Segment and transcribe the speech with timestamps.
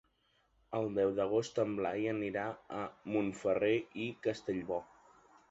[0.77, 2.47] El deu d'agost en Blai anirà
[2.79, 2.81] a
[3.17, 3.71] Montferrer
[4.09, 4.83] i Castellbò.